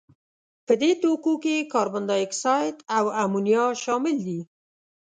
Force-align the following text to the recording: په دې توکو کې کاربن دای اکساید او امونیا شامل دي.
په 0.65 0.73
دې 0.81 0.91
توکو 1.01 1.33
کې 1.43 1.69
کاربن 1.73 2.03
دای 2.09 2.21
اکساید 2.25 2.77
او 2.97 3.05
امونیا 3.23 3.65
شامل 3.83 4.15
دي. 4.27 4.39